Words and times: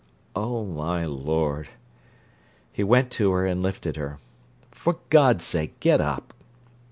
"Oh, 0.35 0.65
my 0.65 1.05
Lord!" 1.05 1.69
He 2.73 2.83
went 2.83 3.11
to 3.11 3.29
her, 3.33 3.45
and 3.45 3.61
lifted 3.61 3.97
her. 3.97 4.17
"For 4.71 4.95
God's 5.11 5.43
sake, 5.43 5.79
get 5.79 6.01
up! 6.01 6.33